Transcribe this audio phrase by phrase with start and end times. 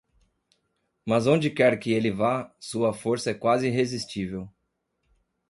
[1.05, 4.49] Mas onde quer que ele vá, sua força é quase irresistível.